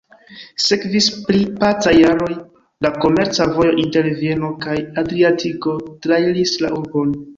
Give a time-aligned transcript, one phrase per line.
[0.67, 2.29] Sekvis pli pacaj jaroj,
[2.85, 5.77] la komerca vojo inter Vieno kaj Adriatiko
[6.07, 7.15] trairis la urbon.